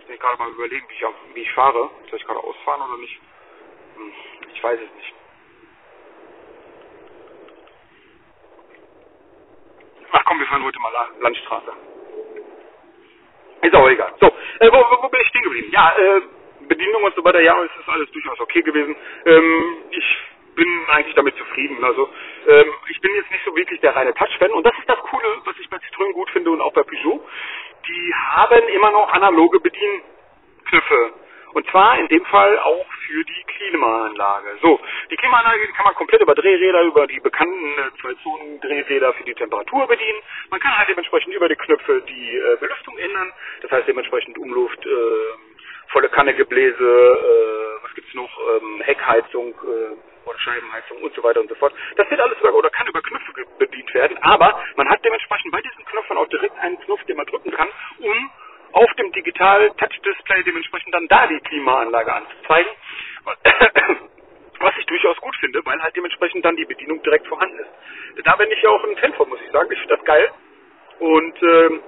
[0.00, 1.90] jetzt ich gerade mal überlegen, wie ich, wie ich fahre.
[2.10, 3.20] Soll ich gerade ausfahren oder nicht?
[3.96, 4.12] Hm,
[4.52, 5.14] ich weiß es nicht.
[10.12, 11.72] Ach komm, wir fahren heute mal Landstraße.
[13.62, 14.14] Ist auch egal.
[14.20, 15.68] So, äh, wo, wo, bin ich stehen geblieben?
[15.72, 16.22] Ja, äh,
[16.68, 18.96] Bedienung und so weiter, ja, es ist alles durchaus okay gewesen.
[19.26, 20.18] Ähm, ich
[20.54, 21.82] bin eigentlich damit zufrieden.
[21.84, 22.08] Also
[22.48, 25.24] ähm, ich bin jetzt nicht so wirklich der reine Touch-Fan und das ist das Coole,
[25.44, 27.24] was ich bei Citroën gut finde und auch bei Peugeot.
[27.88, 31.12] Die haben immer noch analoge Bedienknöpfe
[31.58, 34.58] und zwar in dem Fall auch für die Klimaanlage.
[34.62, 34.78] So,
[35.10, 39.34] die Klimaanlage die kann man komplett über Drehräder, über die bekannten äh, Zwei-Zonen-Drehräder für die
[39.34, 40.20] Temperatur bedienen.
[40.50, 43.32] Man kann halt dementsprechend über die Knöpfe die äh, Belüftung ändern.
[43.62, 44.90] Das heißt dementsprechend Umluft, äh,
[45.88, 51.40] volle Kanne Gebläse, äh, was gibt's noch, ähm, Heckheizung äh, oder Scheibenheizung und so weiter
[51.40, 51.72] und so fort.
[51.96, 55.60] Das wird alles über, oder kann über Knöpfe bedient werden, aber man hat dementsprechend bei
[55.60, 58.30] diesen Knöpfen auch direkt einen Knopf, den man drücken kann, um
[58.72, 62.70] auf dem Digital Touch Display dementsprechend dann da die Klimaanlage anzuzeigen.
[64.60, 68.24] Was ich durchaus gut finde, weil halt dementsprechend dann die Bedienung direkt vorhanden ist.
[68.24, 69.70] Da bin ich ja auch ein Fan von, muss ich sagen.
[69.70, 70.30] Ich finde das geil.
[70.98, 71.82] Und ähm,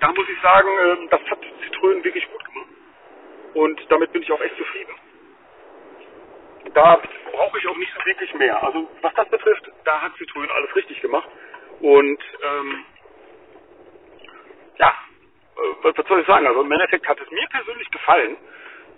[0.00, 2.68] da muss ich sagen, ähm, das hat Citroën wirklich gut gemacht.
[3.54, 4.94] Und damit bin ich auch echt zufrieden.
[6.74, 8.62] Da brauche ich auch nicht so wirklich mehr.
[8.62, 11.28] Also was das betrifft, da hat Citroën alles richtig gemacht.
[11.80, 12.84] Und ähm,
[14.78, 14.94] ja,
[15.82, 16.46] was, was soll ich sagen?
[16.46, 18.36] Also im Endeffekt hat es mir persönlich gefallen,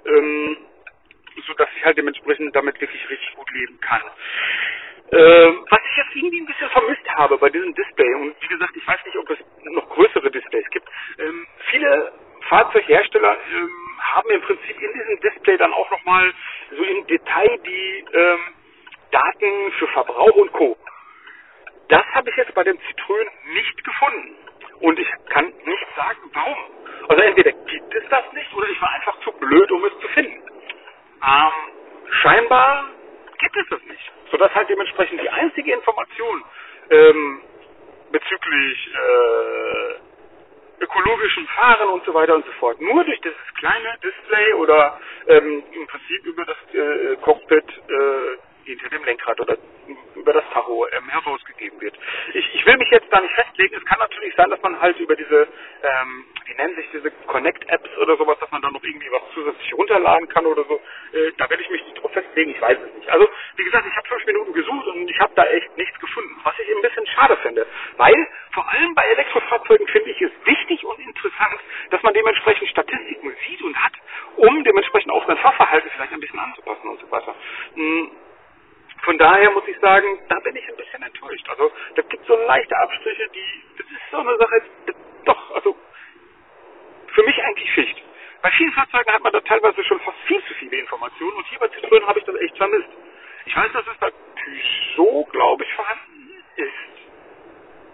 [0.06, 0.56] ähm,
[1.46, 4.02] so dass ich halt dementsprechend damit wirklich richtig gut leben kann.
[5.12, 8.76] Ähm, was ich jetzt irgendwie ein bisschen vermisst habe bei diesem Display, und wie gesagt,
[8.76, 10.88] ich weiß nicht, ob es noch größere Displays gibt,
[11.18, 12.12] ähm, viele
[12.48, 16.32] Fahrzeughersteller ähm, haben im Prinzip in diesem Display dann auch nochmal
[16.76, 18.40] so im Detail die ähm,
[19.10, 20.76] Daten für Verbrauch und Co.
[21.88, 24.36] Das habe ich jetzt bei dem Citroën nicht gefunden.
[24.80, 26.58] Und ich kann nicht sagen, warum.
[27.08, 30.08] Also entweder gibt es das nicht oder ich war einfach zu blöd, um es zu
[30.08, 30.42] finden.
[31.22, 31.52] Ähm,
[32.22, 32.90] scheinbar
[33.38, 34.12] gibt es das nicht.
[34.30, 36.44] Sodass halt dementsprechend die einzige Information
[36.90, 37.40] ähm,
[38.10, 39.94] bezüglich äh,
[40.84, 45.62] ökologischen Fahren und so weiter und so fort nur durch dieses kleine Display oder ähm,
[45.72, 49.56] im Prinzip über das äh, Cockpit äh, hinter dem Lenkrad oder
[50.14, 51.94] über das Tacho ähm, herausgegeben wird.
[52.32, 53.76] Ich, ich will mich jetzt da nicht festlegen.
[53.76, 55.48] Es kann natürlich sein, dass man halt über diese,
[55.82, 59.74] ähm, wie nennen sich diese Connect-Apps oder sowas, dass man da noch irgendwie was zusätzlich
[59.74, 60.80] runterladen kann oder so.
[61.12, 62.52] Äh, da werde ich mich nicht drauf festlegen.
[62.52, 63.10] Ich weiß es nicht.
[63.10, 66.36] Also, wie gesagt, ich habe fünf Minuten gesucht und ich habe da echt nichts gefunden.
[66.42, 67.66] Was ich ein bisschen schade finde.
[67.96, 73.34] Weil, vor allem bei Elektrofahrzeugen finde ich es wichtig und interessant, dass man dementsprechend Statistiken
[73.46, 73.92] sieht und hat,
[74.36, 77.34] um dementsprechend auch sein Fahrverhalten vielleicht ein bisschen anzupassen und so weiter.
[77.74, 78.10] Hm
[79.04, 81.48] von daher muss ich sagen, da bin ich ein bisschen enttäuscht.
[81.48, 84.62] Also da gibt so leichte Abstriche, die, das ist so eine Sache,
[85.24, 85.76] doch, also
[87.08, 88.02] für mich eigentlich Schicht.
[88.42, 91.58] Bei vielen Fahrzeugen hat man da teilweise schon fast viel zu viele Informationen und hier
[91.58, 92.88] bei Citroën habe ich das echt vermisst.
[93.46, 96.72] Ich weiß, dass es bei Peugeot, glaube ich, vorhanden ist.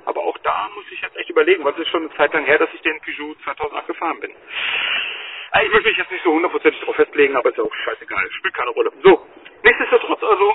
[0.07, 2.44] Aber auch da muss ich jetzt echt überlegen, weil es ist schon eine Zeit lang
[2.44, 4.35] her, dass ich den Peugeot 2008 gefahren bin.
[5.53, 8.31] Also ich möchte mich jetzt nicht so hundertprozentig darauf festlegen, aber ist ja auch scheißegal,
[8.33, 8.92] spielt keine Rolle.
[9.03, 9.27] So,
[9.64, 10.55] nichtsdestotrotz also,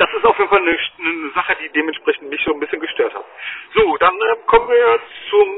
[0.00, 3.14] das ist auf jeden Fall eine, eine, Sache, die dementsprechend mich so ein bisschen gestört
[3.14, 3.24] hat.
[3.74, 5.48] So, dann äh, kommen wir zum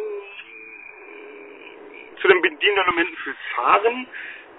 [2.21, 4.07] zu den Bedienelementen fürs Fahren.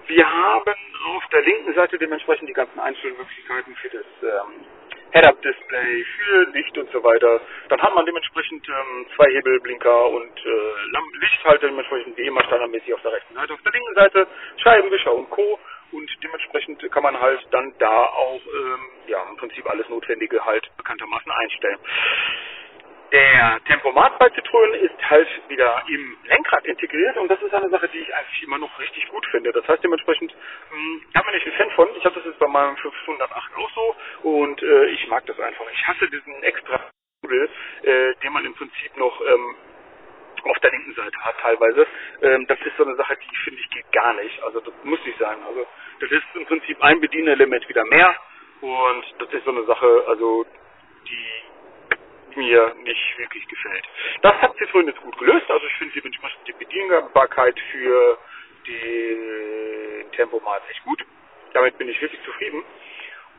[0.08, 0.74] Wir haben
[1.16, 4.66] auf der linken Seite dementsprechend die ganzen Einstellmöglichkeiten für das ähm,
[5.12, 7.42] Head-Up-Display, für Licht und so weiter.
[7.70, 13.02] Dann hat man dementsprechend ähm, zwei Hebelblinker und äh, Lichthalter dementsprechend wie immer standardmäßig auf
[13.02, 13.54] der rechten Seite.
[13.54, 14.28] Auf der linken Seite
[14.64, 15.60] Scheibenwischer und Co
[15.94, 20.70] und dementsprechend kann man halt dann da auch ähm, ja im Prinzip alles Notwendige halt
[20.78, 21.80] bekanntermaßen einstellen.
[23.12, 27.88] Der Tempomat bei Citroën ist halt wieder im Lenkrad integriert und das ist eine Sache,
[27.90, 29.52] die ich eigentlich immer noch richtig gut finde.
[29.52, 30.34] Das heißt dementsprechend,
[30.70, 31.90] hm, da bin ich ein Fan von.
[31.96, 33.96] Ich habe das jetzt bei meinem 508 auch so
[34.30, 35.66] und äh, ich mag das einfach.
[35.72, 36.82] Ich hasse diesen extra
[37.84, 39.56] äh, den man im Prinzip noch ähm,
[40.44, 41.88] auf der linken Seite hat teilweise.
[42.22, 44.42] Ähm, das ist so eine Sache, die finde ich geht gar nicht.
[44.44, 45.38] Also das muss nicht sein.
[45.48, 45.66] Also
[46.00, 48.16] das ist im Prinzip ein Bedienelement wieder mehr
[48.62, 50.46] und das ist so eine Sache, also
[51.08, 53.84] die mir nicht wirklich gefällt.
[54.22, 58.18] Das hat Citroën jetzt gut gelöst, also ich finde dementsprechend die Bedienbarkeit für
[58.68, 61.04] den Tempomat echt gut.
[61.54, 62.64] Damit bin ich wirklich zufrieden.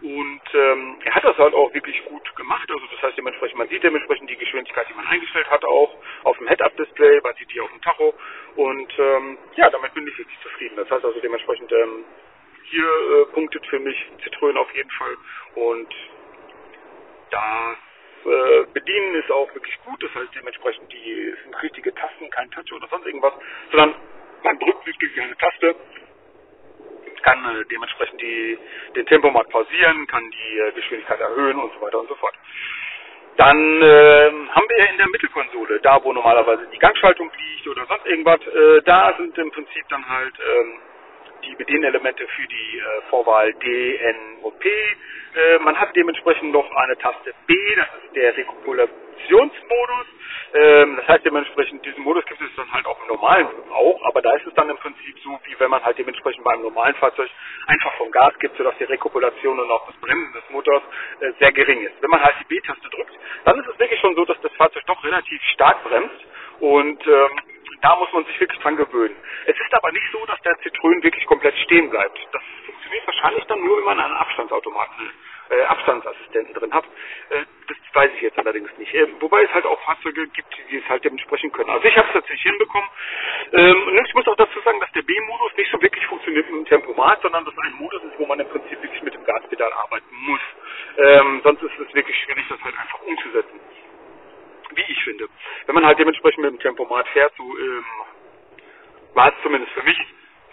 [0.04, 2.70] Und ähm, er hat das halt auch wirklich gut gemacht.
[2.70, 6.36] Also das heißt dementsprechend, man sieht dementsprechend die Geschwindigkeit, die man eingestellt hat, auch auf
[6.36, 8.12] dem Head-Up-Display, man sieht die auf dem Tacho.
[8.56, 10.76] Und ähm, ja, damit bin ich wirklich zufrieden.
[10.76, 12.04] Das heißt also dementsprechend, ähm,
[12.64, 15.16] hier äh, punktet für mich Citroën auf jeden Fall.
[15.54, 15.88] Und
[17.30, 17.78] das
[18.26, 20.02] äh, Bedienen ist auch wirklich gut.
[20.02, 23.32] Das heißt dementsprechend, die sind richtige Tasten, kein Touch oder sonst irgendwas,
[23.70, 23.94] sondern
[24.42, 25.74] man drückt wirklich eine Taste,
[27.24, 28.58] kann äh, dementsprechend die,
[28.96, 32.34] den Tempomat pausieren, kann die äh, Geschwindigkeit erhöhen und so weiter und so fort.
[33.36, 38.06] Dann äh, haben wir in der Mittelkonsole, da wo normalerweise die Gangschaltung liegt oder sonst
[38.06, 40.78] irgendwas, äh, da sind im Prinzip dann halt ähm,
[41.46, 44.68] die Bedienelemente für die äh, Vorwahl D, N und P.
[44.68, 50.06] Äh, man hat dementsprechend noch eine Taste B, das ist der Rekopulationsmodus.
[50.54, 54.22] Ähm, das heißt dementsprechend, diesen Modus gibt es dann halt auch im normalen auch, aber
[54.22, 57.28] da ist es dann im Prinzip so, wie wenn man halt dementsprechend beim normalen Fahrzeug
[57.66, 60.82] einfach vom Gas gibt, sodass die Rekopulation und auch das Bremsen des Motors
[61.20, 62.00] äh, sehr gering ist.
[62.00, 64.84] Wenn man halt die B-Taste drückt, dann ist es wirklich schon so, dass das Fahrzeug
[64.86, 66.24] doch relativ stark bremst
[66.60, 67.30] und ähm,
[67.84, 69.14] da muss man sich wirklich dran gewöhnen.
[69.44, 72.18] Es ist aber nicht so, dass der Citroën wirklich komplett stehen bleibt.
[72.32, 75.10] Das funktioniert wahrscheinlich dann nur, wenn man einen Abstandsautomaten,
[75.50, 76.84] äh, Abstandsassistenten drin hat.
[77.28, 78.94] Äh, das weiß ich jetzt allerdings nicht.
[78.94, 81.68] Äh, wobei es halt auch Fahrzeuge gibt, die es halt dementsprechend können.
[81.68, 82.88] Also ich habe es tatsächlich hinbekommen.
[83.52, 86.64] Ähm, ich muss auch dazu sagen, dass der B-Modus nicht so wirklich funktioniert mit dem
[86.64, 90.14] Tempomat, sondern dass ein Modus ist, wo man im Prinzip wirklich mit dem Gaspedal arbeiten
[90.24, 90.40] muss.
[90.96, 93.60] Ähm, sonst ist es wirklich schwierig, das halt einfach umzusetzen
[94.76, 95.28] wie ich finde.
[95.66, 97.84] Wenn man halt dementsprechend mit dem Tempomat fährt, so ähm,
[99.14, 99.98] war es zumindest für mich,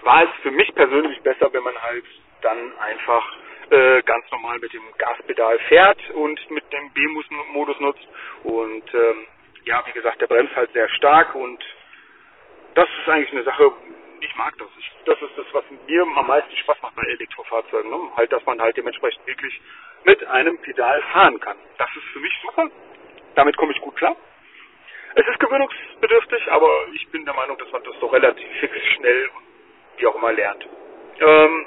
[0.03, 2.05] war es für mich persönlich besser, wenn man halt
[2.41, 3.37] dann einfach
[3.69, 8.07] äh, ganz normal mit dem Gaspedal fährt und mit dem B-Modus nutzt.
[8.43, 9.27] Und ähm,
[9.65, 11.63] ja, wie gesagt, der bremst halt sehr stark und
[12.73, 13.71] das ist eigentlich eine Sache,
[14.21, 14.67] ich mag das.
[14.77, 17.89] Ich, das ist das, was mir am meisten Spaß macht bei Elektrofahrzeugen.
[17.89, 18.11] Ne?
[18.15, 19.59] Halt, dass man halt dementsprechend wirklich
[20.03, 21.57] mit einem Pedal fahren kann.
[21.77, 22.69] Das ist für mich super.
[23.35, 24.15] Damit komme ich gut klar.
[25.15, 29.29] Es ist gewöhnungsbedürftig, aber ich bin der Meinung, dass man das doch relativ fix, schnell
[29.35, 29.43] und
[29.97, 30.65] wie auch immer lernt.
[31.19, 31.65] Ähm,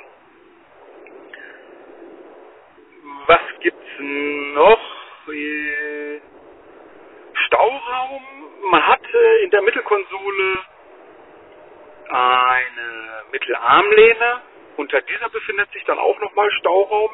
[3.27, 4.95] was gibt's noch?
[7.47, 8.23] Stauraum.
[8.71, 9.01] Man hat
[9.43, 10.59] in der Mittelkonsole
[12.09, 14.43] eine Mittelarmlehne.
[14.77, 17.11] Unter dieser befindet sich dann auch nochmal Stauraum.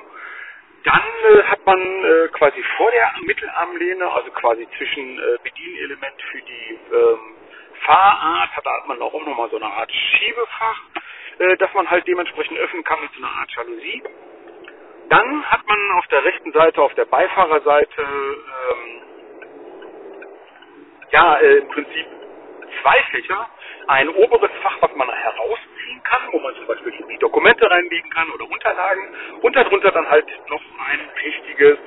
[0.84, 6.40] Dann äh, hat man äh, quasi vor der Mittelarmlehne, also quasi zwischen äh, Bedienelement für
[6.42, 7.36] die ähm,
[7.84, 10.80] Fahrart, hat, da hat man auch nochmal so eine Art Schiebefach,
[11.38, 14.02] äh, das man halt dementsprechend öffnen kann mit so einer Art Jalousie.
[15.10, 19.02] Dann hat man auf der rechten Seite, auf der Beifahrerseite, ähm,
[21.12, 22.06] ja, äh, im Prinzip
[22.82, 23.48] zwei Fächer.
[23.88, 25.08] Ein oberes Fach, was man
[26.00, 29.08] herausziehen kann, wo man zum Beispiel die Dokumente reinlegen kann oder Unterlagen.
[29.42, 31.78] Und darunter dann halt noch ein richtiges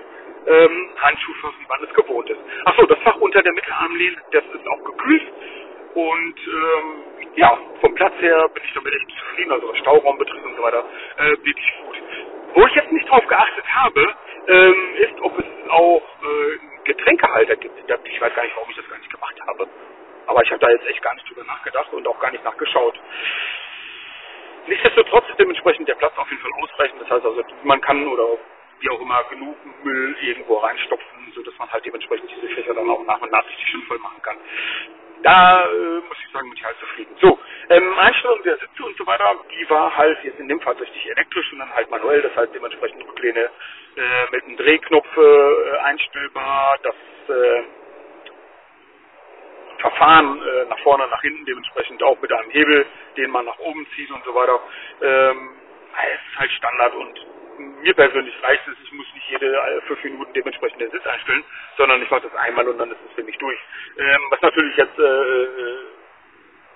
[0.47, 2.39] ähm, Handschuhfach, wie man es gewohnt ist.
[2.65, 5.23] Achso, das Fach unter der Mittelarmlehne, das ist auch gekühlt.
[5.95, 10.45] Und ähm, ja, vom Platz her bin ich damit echt zufrieden, also was Stauraum betrifft
[10.45, 10.84] und so weiter,
[11.17, 12.02] äh, wirklich gut.
[12.56, 14.13] Wo ich jetzt nicht drauf geachtet habe,
[14.47, 17.78] ähm, ist, ob es auch äh, Getränkehalter gibt.
[18.06, 19.67] Ich weiß gar nicht, warum ich das gar nicht gemacht habe.
[20.28, 22.99] Aber ich habe da jetzt echt gar nicht drüber nachgedacht und auch gar nicht nachgeschaut.
[24.67, 27.02] Nichtsdestotrotz ist dementsprechend der Platz auf jeden Fall ausreichend.
[27.02, 28.38] Das heißt also, man kann oder
[28.80, 33.04] wie auch immer genug Müll irgendwo reinstopfen, sodass man halt dementsprechend diese Fächer dann auch
[33.06, 34.38] nach und nach richtig schön voll machen kann.
[35.23, 37.15] Da äh, muss ich sagen, bin ich halt zufrieden.
[37.21, 40.76] So, ähm, Einstellung der Sitze und so weiter, die war halt jetzt in dem Fall
[40.76, 43.49] richtig elektrisch und dann halt manuell, das heißt dementsprechend Rücklehne
[43.95, 46.95] äh, mit einem Drehknopf äh, einstellbar, das
[47.30, 47.63] äh,
[49.84, 52.86] Verfahren äh, nach vorne, nach hinten, dementsprechend auch mit einem Hebel,
[53.17, 54.60] den man nach oben zieht und so weiter.
[55.02, 55.50] Ähm,
[55.93, 57.28] es ist halt Standard und
[57.84, 61.43] mir persönlich reicht es, ich muss nicht jede äh, fünf Minuten dementsprechend den Sitz einstellen,
[61.78, 63.60] sondern ich mache das einmal und dann ist es für mich durch.
[63.98, 65.78] Ähm, was natürlich jetzt äh, äh,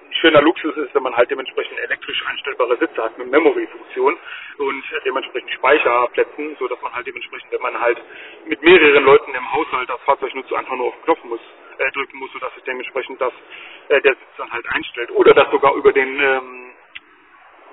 [0.05, 4.17] ein schöner Luxus ist, wenn man halt dementsprechend elektrisch einstellbare Sitze hat mit Memory-Funktion
[4.57, 7.99] und dementsprechend Speicherplätzen, so dass man halt dementsprechend, wenn man halt
[8.45, 11.41] mit mehreren Leuten im Haushalt das Fahrzeug nutzt, einfach nur auf den Knopf muss,
[12.67, 13.33] dementsprechend das,
[13.89, 16.71] äh, der Sitz dann halt einstellt oder das sogar über den ähm,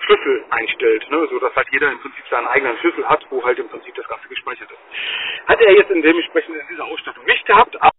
[0.01, 3.59] Schlüssel einstellt, ne, so dass halt jeder im Prinzip seinen eigenen Schlüssel hat, wo halt
[3.59, 5.49] im Prinzip das Ganze gespeichert ist.
[5.49, 7.93] Hat er jetzt in dementsprechend in dieser Ausstattung nicht gehabt, aber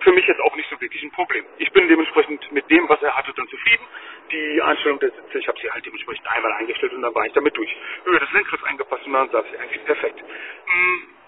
[0.00, 1.44] für mich jetzt auch nicht so wirklich ein Problem.
[1.58, 3.84] Ich bin dementsprechend mit dem, was er hatte, dann zufrieden.
[4.30, 7.32] Die Einstellung der Sitze, ich habe sie halt dementsprechend einmal eingestellt und dann war ich
[7.32, 7.76] damit durch.
[8.04, 10.20] Höhe des Lenkgriffs eingepasst und dann saß sie eigentlich perfekt.
[10.20, 11.19] Hm.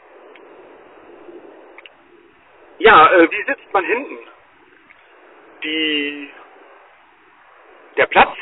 [2.82, 4.18] Ja, äh, wie sitzt man hinten?
[5.62, 6.30] Die,
[7.96, 8.36] der Platz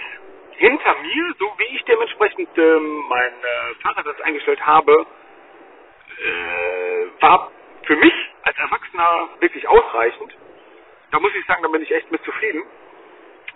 [0.53, 5.07] hinter mir, so wie ich dementsprechend ähm, mein äh, Fahrersitz eingestellt habe,
[6.19, 7.53] äh, war
[7.85, 10.35] für mich als Erwachsener wirklich ausreichend.
[11.11, 12.63] Da muss ich sagen, da bin ich echt mit zufrieden.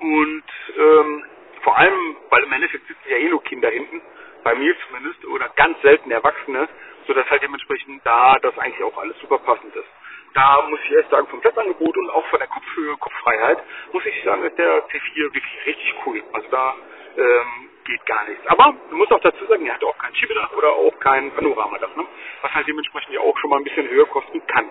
[0.01, 0.45] Und
[0.77, 1.25] ähm,
[1.63, 4.03] vor allem, weil im Endeffekt sitzen ja eh nur Kinder hinten,
[4.43, 6.69] bei mir zumindest, oder ganz selten Erwachsene,
[7.07, 9.89] sodass halt dementsprechend da das eigentlich auch alles super passend ist.
[10.35, 13.59] Da muss ich erst sagen, vom Platzangebot und auch von der Kopfhöhe, Kopffreiheit,
[13.93, 16.23] muss ich sagen, ist der T4 wirklich richtig cool.
[16.33, 16.75] Also da
[17.17, 18.45] ähm, geht gar nichts.
[18.49, 21.95] Aber du musst auch dazu sagen, er hat auch kein Schiebedach oder auch kein Panoramadach,
[21.97, 22.05] ne?
[22.43, 24.69] was halt dementsprechend ja auch schon mal ein bisschen höher kosten kann.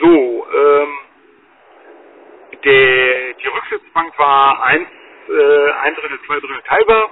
[0.00, 0.98] So, ähm,
[2.64, 4.88] der, die Rücksitzbank war eins,
[5.28, 7.10] äh, ein Drittel, zwei Drittel teilbar.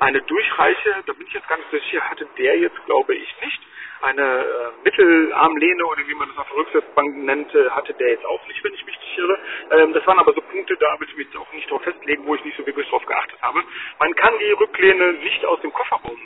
[0.00, 3.60] Eine Durchreiche, da bin ich jetzt nicht sicher, hatte der jetzt glaube ich nicht
[4.00, 8.24] eine äh, Mittelarmlehne oder wie man das auf der Rücksitzbank nennt, äh, hatte der jetzt
[8.24, 9.38] auch nicht, wenn ich mich nicht irre.
[9.72, 12.24] Ähm, das waren aber so Punkte, da will ich mich jetzt auch nicht drauf festlegen,
[12.26, 13.62] wo ich nicht so wirklich drauf geachtet habe.
[13.98, 16.18] Man kann die Rücklehne nicht aus dem Kofferraum,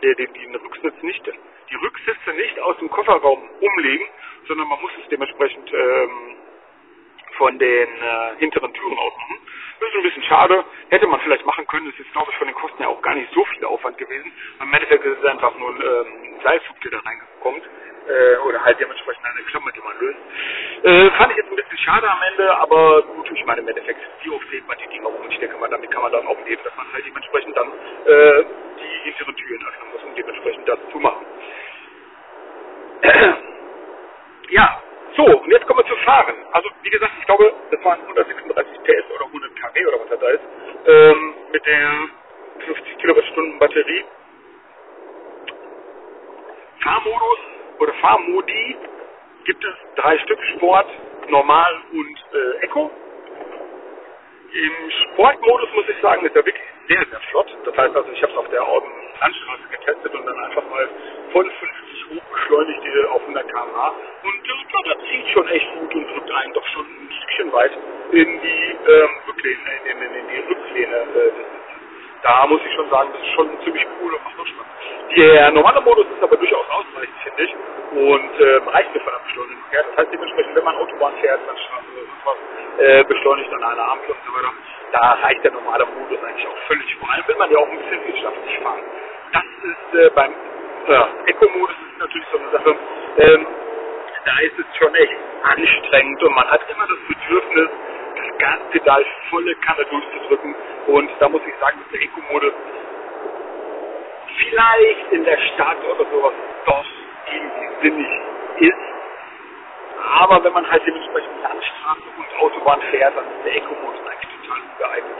[0.00, 1.30] äh, den, den Rücksitz nicht,
[1.70, 4.06] die Rücksitze nicht aus dem Kofferraum umlegen,
[4.46, 6.36] sondern man muss es dementsprechend ähm,
[7.38, 9.38] von den äh, hinteren Türen aus machen.
[9.80, 10.64] Das ist ein bisschen schade.
[10.90, 11.88] Hätte man vielleicht machen können.
[11.88, 14.32] Es ist, glaube ich, von den Kosten ja auch gar nicht so viel Aufwand gewesen.
[14.60, 17.62] Im Endeffekt ist es einfach nur ein ähm, Seilzug, der da reinkommt.
[18.08, 20.18] Äh, oder halt dementsprechend eine Klammer, die man löst.
[20.82, 24.00] Äh, fand ich jetzt ein bisschen schade am Ende, aber gut, ich meine im Endeffekt,
[24.22, 25.26] wie oft sieht man die Dinger rum?
[25.30, 28.44] Ich denke mal, damit kann man dann auch leben, dass man halt dementsprechend dann äh,
[28.80, 31.26] die hinteren Türen öffnen muss, um dementsprechend das zu machen.
[34.50, 34.77] ja,
[35.18, 36.34] so, und jetzt kommen wir zu Fahren.
[36.52, 40.20] Also, wie gesagt, ich glaube, das waren 136 PS oder 100 kW oder was das
[40.20, 40.44] da ist,
[40.86, 41.90] ähm, mit der
[42.64, 44.04] 50 Kilowattstunden Batterie.
[46.84, 47.38] Fahrmodus
[47.80, 48.76] oder Fahrmodi
[49.44, 50.86] gibt es drei Stück, Sport,
[51.28, 52.88] Normal und äh, Eco.
[54.52, 57.56] Im Sportmodus muss ich sagen, ist er wirklich sehr, sehr flott.
[57.64, 60.88] Das heißt also, ich habe es auf der Landstraße getestet und dann einfach mal
[61.32, 63.94] voll 50 hoch beschleunigt auf 100 km/h.
[64.24, 67.72] Und äh, das zieht schon echt gut und drückt einen doch schon ein Stückchen weit
[68.12, 71.32] in die ähm, Rücklehne, in, in, in, die Rücklehne äh.
[72.22, 74.66] Da muss ich schon sagen, das ist schon ziemlich cool und macht auch Spaß.
[75.16, 77.54] Der normale Modus ist aber durchaus ausreichend, finde ich,
[77.92, 79.84] und ähm, reicht mir von der Beschleunigung her.
[79.88, 83.88] Das heißt dementsprechend, wenn man Autobahn fährt, dann Straße oder sonst äh, beschleunigt an einer
[83.92, 84.52] Ampel und so weiter,
[84.92, 86.96] da reicht der normale Modus eigentlich auch völlig.
[86.96, 88.82] Vor allem will man ja auch ein bisschen wirtschaftlich fahren.
[89.32, 90.34] Das ist äh, beim
[90.88, 92.76] ja, Eco-Modus ist natürlich so eine Sache,
[93.18, 93.46] ähm,
[94.24, 97.70] da ist es schon echt anstrengend und man hat immer das Bedürfnis,
[98.16, 100.54] das Gaspedal volle Kanne durchzudrücken.
[100.86, 102.52] Und da muss ich sagen, dass der Eco-Modus
[104.38, 106.32] vielleicht in der Stadt oder sowas
[106.66, 106.84] doch
[107.32, 108.08] irgendwie sinnig
[108.60, 108.78] ist.
[110.20, 114.60] Aber wenn man halt dementsprechend Landstraße und Autobahn fährt, dann ist der Eco-Modus eigentlich total
[114.62, 115.16] ungeeignet.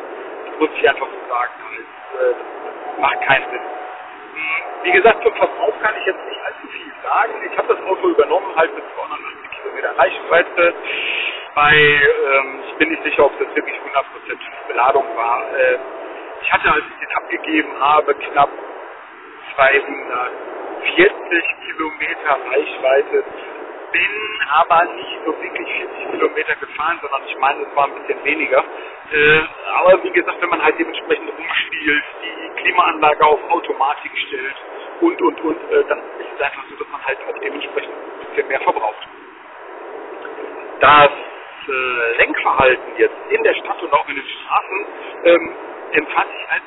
[0.51, 1.53] Das muss ich einfach so sagen.
[1.59, 3.61] Das, äh, das macht keinen Sinn.
[4.85, 7.33] Wie gesagt, zum Verbrauch kann ich jetzt nicht allzu viel sagen.
[7.51, 10.75] Ich habe das Auto übernommen, halt mit 290 Kilometer Reichweite.
[11.55, 15.43] Bei, ähm, ich bin nicht sicher, ob das wirklich 100% Beladung war.
[15.57, 15.79] Äh,
[16.43, 18.51] ich hatte, als ich den abgegeben habe, knapp
[19.57, 23.25] 240 Kilometer Reichweite.
[23.93, 28.25] Bin aber nicht so wirklich 40 Kilometer gefahren, sondern ich meine, es war ein bisschen
[28.25, 28.65] weniger.
[29.13, 29.41] Äh,
[29.77, 34.57] aber wie gesagt, wenn man halt dementsprechend umspielt, die Klimaanlage auf Automatik stellt
[35.01, 38.27] und, und, und, äh, dann ist es einfach so, dass man halt auch dementsprechend ein
[38.27, 39.09] bisschen mehr verbraucht.
[40.81, 41.11] Das
[41.69, 44.87] äh, Lenkverhalten jetzt in der Stadt und auch in den Straßen
[45.25, 45.53] ähm,
[45.93, 46.63] empfand ich als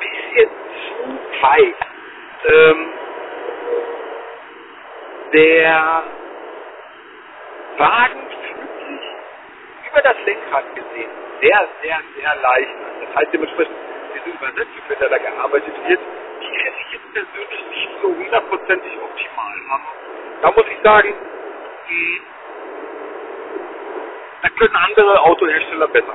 [0.00, 0.50] bisschen
[0.98, 1.74] zu weit.
[2.44, 2.86] Ähm,
[5.32, 6.04] der
[7.82, 12.74] Wagen fühlt sich über das Lenkrad gesehen sehr, sehr, sehr leicht.
[13.00, 13.74] Das heißt dementsprechend,
[14.14, 16.00] diese Übersetzung, mit der da gearbeitet wird,
[16.40, 19.54] die hätte ich jetzt persönlich nicht so hundertprozentig optimal.
[20.42, 21.12] Da muss ich sagen,
[21.88, 22.20] hm,
[24.42, 26.14] da können andere Autohersteller besser.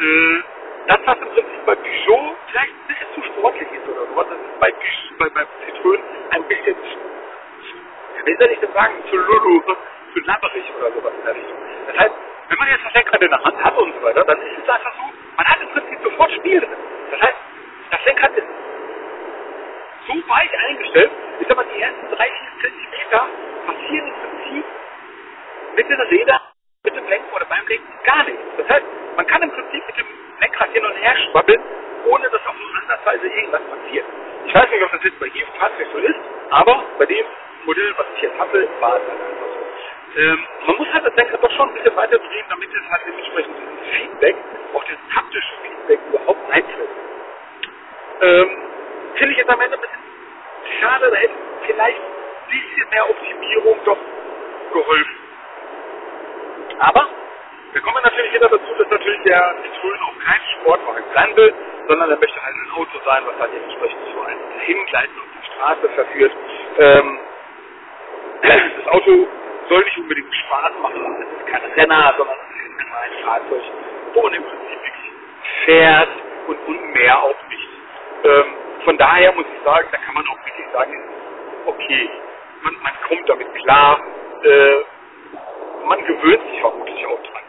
[0.00, 0.42] Äh,
[0.88, 4.38] das, was im Prinzip bei Peugeot vielleicht ein bisschen zu sportlich ist oder sowas, das
[4.38, 4.72] ist bei,
[5.18, 6.00] bei, bei Citroën
[6.30, 9.62] ein bisschen zu, wie soll ich das sagen, zu lulu,
[10.12, 10.20] zu
[10.78, 11.56] oder sowas in der Richtung.
[11.86, 12.14] Das heißt,
[12.48, 14.68] wenn man jetzt das Lenkrad in der Hand hat und so weiter, dann ist es
[14.68, 15.04] einfach so,
[15.36, 16.76] man hat im Prinzip sofort Spiel drin.
[17.10, 17.38] Das heißt,
[17.90, 18.46] das Lenkrad ist
[20.06, 23.26] so weich eingestellt, ich mal, die ersten 3, 4 Zentimeter
[23.66, 24.64] passieren im Prinzip
[25.76, 26.40] mit den Rädern,
[26.84, 28.42] mit dem Lenken oder beim Lenken gar nichts.
[28.56, 30.06] Das heißt, man kann im Prinzip mit dem
[30.40, 31.60] Lenkrad hin und her schwabbeln,
[32.06, 34.06] ohne dass auf eine Weise irgendwas passiert.
[34.46, 36.18] Ich weiß nicht, ob das jetzt bei jedem Fahrzeug so ist,
[36.50, 37.26] aber bei dem
[37.64, 39.59] Modell, was ich jetzt hatte, war es halt einfach so.
[40.16, 43.02] Ähm, man muss halt das Lenkrad doch schon ein bisschen weiter drehen, damit es halt
[43.06, 44.36] dementsprechend dieses Feedback,
[44.74, 46.88] auch das haptische Feedback überhaupt eintritt.
[48.22, 48.50] Ähm,
[49.14, 50.00] Finde ich jetzt am Ende ein bisschen
[50.80, 51.34] schade, da hätte
[51.66, 53.98] vielleicht ein bisschen mehr Optimierung doch
[54.72, 55.16] geholfen.
[56.78, 57.08] Aber
[57.72, 61.54] wir kommen natürlich wieder dazu, dass natürlich der Citroën auch kein Sportwagen sein will,
[61.88, 65.52] sondern er möchte halt ein Auto sein, was halt dementsprechend zu einem Hingleiten auf der
[65.52, 66.32] Straße verführt.
[66.78, 67.18] Ähm,
[68.42, 69.28] das Auto
[69.70, 73.62] soll nicht unbedingt Spaß machen, es ist kein Renner, sondern es ist ein Fahrzeug,
[74.14, 75.12] wo man im Prinzip wirklich
[75.64, 76.08] fährt
[76.48, 77.68] und, und mehr auch nicht.
[78.24, 78.54] Ähm,
[78.84, 80.92] von daher muss ich sagen, da kann man auch wirklich sagen,
[81.66, 82.10] okay,
[82.62, 84.00] man, man kommt damit klar,
[84.42, 84.76] äh,
[85.86, 87.42] man gewöhnt sich vermutlich auch dran.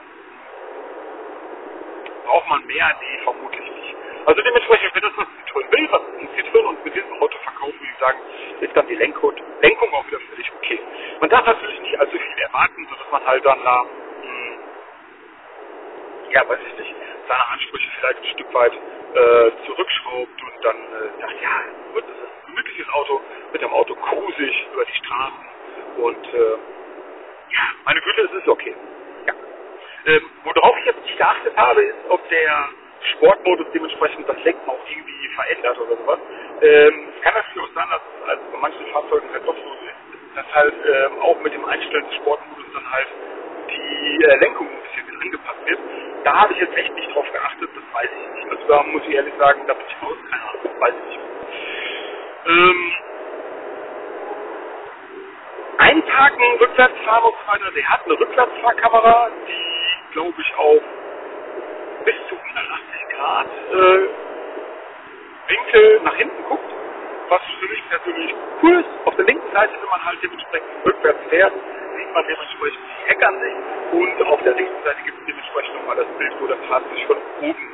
[2.25, 2.95] Braucht man mehr?
[3.01, 3.80] Nee, vermutlich nicht.
[4.25, 6.01] Also dementsprechend, wenn das was Citroën will, was
[6.35, 8.19] Citroën und mit diesem Auto verkaufen, würde ich sagen,
[8.61, 10.79] ist dann die Lenkung, Lenkung auch wieder völlig okay.
[11.19, 13.89] Man darf natürlich nicht allzu viel erwarten, sodass man halt dann da, mh,
[14.23, 14.59] hm,
[16.31, 16.95] ja, weiß ich nicht,
[17.27, 22.15] seine Ansprüche vielleicht ein Stück weit äh, zurückschraubt und dann äh, sagt, ja, gut, das
[22.15, 23.21] ist ein gemütliches Auto,
[23.53, 23.95] mit dem Auto
[24.41, 25.45] ich über die Straßen
[25.97, 26.57] und äh,
[27.51, 28.75] ja, meine Güte, es ist okay.
[29.27, 29.33] Ja.
[30.05, 32.69] Ähm, worauf ich jetzt nicht geachtet habe, ist, ob der
[33.03, 36.19] Sportmodus dementsprechend das Lenken auch irgendwie verändert oder sowas.
[36.61, 40.55] Ähm, kann natürlich auch sein, dass also bei manchen Fahrzeugen halt doch so ist, dass
[40.55, 43.07] halt ähm, auch mit dem Einstellen des Sportmodus dann halt
[43.69, 45.79] die äh, Lenkung ein bisschen angepasst wird.
[46.23, 48.51] Da habe ich jetzt echt nicht drauf geachtet, das weiß ich nicht.
[48.51, 51.17] Also da muss ich ehrlich sagen, da bin ich raus, keine Ahnung, das weiß ich
[51.17, 51.19] nicht.
[52.47, 52.93] Ähm,
[55.77, 57.71] Einparken, rückwärts fahren und so weiter.
[57.71, 60.83] Der hat eine Rückwärtsfahrkamera, die, glaube ich, auf
[62.05, 62.90] bis zu 180
[63.21, 64.09] Grad äh,
[65.47, 66.71] Winkel nach hinten guckt,
[67.29, 68.89] was für mich persönlich cool ist.
[69.05, 73.57] Auf der linken Seite, wenn man halt dementsprechend rückwärts fährt, sieht man dementsprechend die Heckansicht
[73.91, 77.17] und auf der rechten Seite gibt es dementsprechend nochmal das Bild, wo das Fahrzeug von
[77.41, 77.73] oben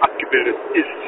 [0.00, 1.02] abgebildet ist.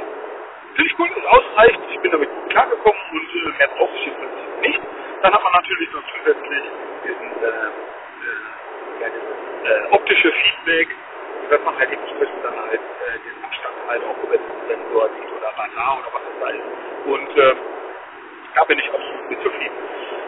[0.76, 4.62] Finde ich cool, ist ausreichend, ich bin damit klargekommen und äh, mehr brauche ich jetzt
[4.62, 4.80] nicht.
[5.22, 6.62] Dann hat man natürlich noch zusätzlich
[7.02, 9.08] diesen äh, äh,
[9.74, 10.88] äh, optische Feedback,
[11.50, 13.41] dass man halt dementsprechend dann halt äh, den
[13.92, 16.68] halt auch über den Sensor sieht oder Radar oder was das da ist.
[17.06, 17.56] Und äh,
[18.56, 19.76] da bin ich absolut mit zufrieden.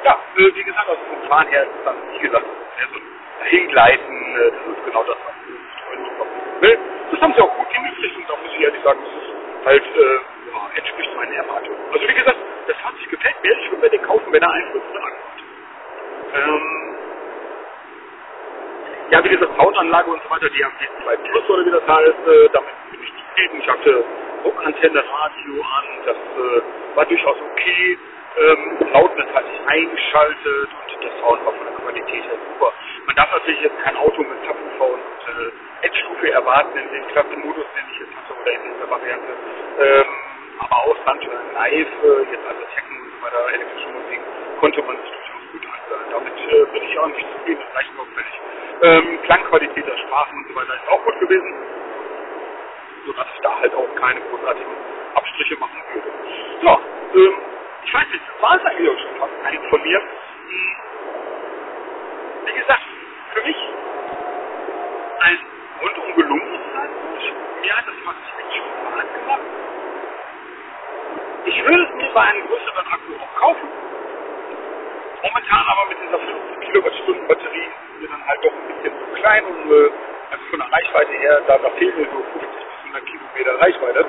[0.05, 3.49] Ja, äh, wie gesagt, also vom Fahren her ist dann, wie gesagt, mehr so ein
[3.49, 6.79] Hingleiten, äh, das ist genau das, was ich will.
[7.13, 9.85] Das haben sie auch gut hingekriegt und da muss ich ehrlich sagen, das ist halt
[9.85, 10.19] äh,
[10.53, 11.79] ja, entspricht meinen Erwartungen.
[11.93, 14.83] Also wie gesagt, das Fahrzeug gefällt mir, ich würde mir den kaufen, wenn er Einfluss
[14.95, 15.13] hat.
[16.35, 16.97] Ähm,
[19.11, 22.29] ja, wie gesagt, Soundanlage und so weiter, die haben D2 Plus oder wie das heißt,
[22.29, 23.61] äh, damit bin ich zufrieden.
[23.61, 24.05] Ich hatte
[24.43, 27.99] Druckantenne, Radio an, das äh, war durchaus okay.
[28.37, 32.73] Ähm, Lautness hatte ich eingeschaltet und der Sound war von der Qualität her super.
[33.07, 37.65] Man darf natürlich jetzt kein Auto mit Subwoofer und äh, Endstufe erwarten in dem Klassenmodus,
[37.77, 39.33] den ich jetzt hatte oder in dieser Variante.
[39.81, 40.07] Ähm,
[40.59, 44.21] aber auch Sunshine Live, äh, jetzt also Techno und so weiter, elektrische Musik,
[44.61, 46.07] konnte man sich durchaus gut anhören.
[46.11, 48.37] Damit äh, bin ich auch nicht zufrieden, das reicht mir auch völlig.
[48.83, 51.55] Ähm, Klangqualität der Sprachen und so weiter ist auch gut gewesen,
[53.07, 54.73] sodass ich da halt auch keine großartigen
[55.15, 56.09] Abstriche machen würde.
[56.63, 56.81] Ja,
[57.17, 57.35] ähm,
[57.85, 60.01] ich weiß nicht, war es eigentlich auch schon fast eigentlich von mir.
[60.01, 60.77] Hm.
[62.47, 62.83] Wie gesagt,
[63.35, 63.57] für mich
[65.21, 65.39] ein
[65.83, 67.35] rundum gelungenes Zeitpunkt.
[67.63, 69.41] Mir hat das fast echt Spaß gemacht.
[71.47, 73.69] Ich würde es mir bei einem größeren Akku auch kaufen.
[75.23, 79.45] Momentan aber mit dieser 50 Kilowattstunden Batterie sind dann halt doch ein bisschen zu klein
[79.47, 79.91] und äh,
[80.51, 82.64] von der Reichweite her, da, da fehlen mir so 50 bis
[82.95, 84.07] 100 Kilometer Reichweite.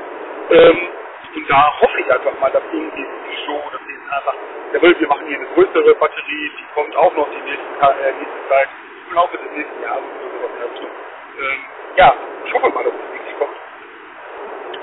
[0.51, 0.89] Ähm,
[1.35, 4.35] und da hoffe ich einfach mal, dass irgendwie die Show, dass die einfach,
[4.73, 8.49] jawohl, wir machen hier eine größere Batterie, die kommt auch noch die nächste, äh, nächste
[8.49, 8.69] Zeit,
[9.09, 10.03] im Laufe des nächsten Jahres
[10.39, 10.91] oder sowas.
[11.39, 11.65] Ähm,
[11.97, 12.15] ja,
[12.45, 13.57] ich hoffe mal, dass es wirklich kommt.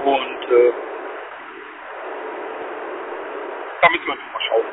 [0.05, 0.74] Und äh,
[3.82, 4.66] da müssen wir mal schauen.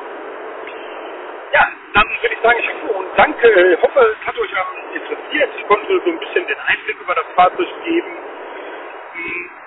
[1.54, 4.54] Ja, dann würde ich sagen, ich hoffe und danke, ich hoffe, es hat euch
[4.96, 5.50] interessiert.
[5.58, 8.18] Ich konnte so ein bisschen den Einblick über das Fahrzeug geben.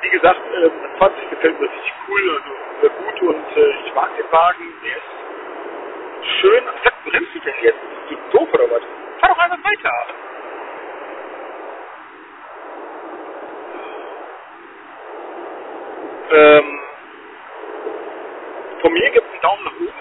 [0.03, 4.17] Wie gesagt, äh, 20 gefällt mir richtig cool, also sehr gut und äh, ich mag
[4.17, 4.75] den Wagen.
[4.85, 5.41] Der ist
[6.41, 6.65] schön.
[6.85, 7.81] Was bremst du denn jetzt?
[8.09, 8.83] Bist du doof oder was?
[9.21, 10.07] Fahr doch einfach weiter.
[16.33, 16.81] Ähm,
[18.83, 19.95] von mir gibt es einen Daumen nach oben.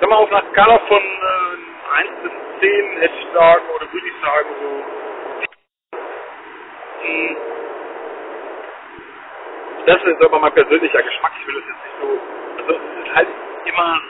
[0.00, 4.08] Sag mal, auf einer Skala von äh, 1 bis 10 hätte ich sagen, oder würde
[4.08, 4.84] ich sagen, so.
[7.02, 7.45] Mh, hm.
[9.86, 11.32] Das ist aber mein persönlicher Geschmack.
[11.40, 12.20] Ich will das jetzt nicht so.
[12.58, 13.28] Also, es ist halt
[13.66, 14.00] immer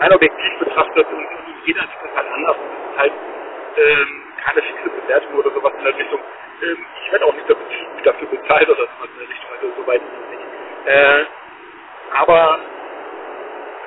[0.00, 2.56] ein objektiv betrachtet und, und jeder sieht das halt anders.
[2.56, 3.12] Es ist halt
[3.76, 6.20] ähm, keine fixe Bewertung oder sowas in der Richtung.
[6.62, 7.48] Ähm, ich werde auch nicht
[8.04, 10.46] dafür bezahlt oder sowas in der Richtung, also soweit ist es nicht.
[10.86, 11.24] Äh,
[12.14, 12.58] aber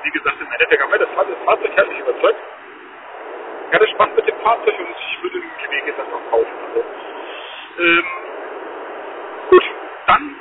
[0.04, 1.10] wie gesagt, im Endeffekt haben wir das,
[1.46, 2.40] Fahrzeug hat mich überzeugt.
[3.70, 6.54] Ich hatte Spaß mit dem Fahrzeug und ich würde den Gewege das auch kaufen.
[6.70, 6.86] Also,
[7.80, 8.06] ähm,
[9.50, 9.64] gut,
[10.08, 10.36] dann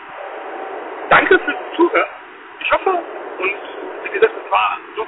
[1.11, 2.09] danke fürs Zuhören.
[2.61, 3.55] Ich hoffe, und
[4.05, 5.07] wie gesagt, es war doch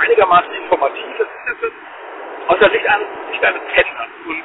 [0.00, 1.06] einigermaßen informativ.
[1.18, 1.74] Es ist jetzt
[2.48, 3.06] aus der Sicht, eines
[3.74, 4.08] Pendlers.
[4.26, 4.44] Und